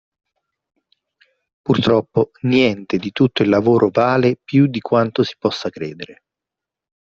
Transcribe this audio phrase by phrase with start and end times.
[1.61, 6.23] Purtroppo niente di tutto il lavoro vale più di quanto si possa credere.